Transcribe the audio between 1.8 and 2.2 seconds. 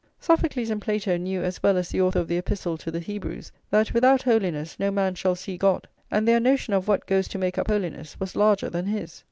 the author